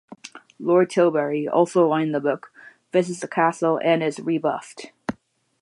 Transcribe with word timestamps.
Lord 0.59 0.89
Tilbury, 0.89 1.47
also 1.47 1.87
wanting 1.87 2.11
the 2.11 2.19
book, 2.19 2.51
visits 2.91 3.19
the 3.19 3.27
castle 3.27 3.79
and 3.83 4.01
is 4.01 4.19
rebuffed. 4.19 4.91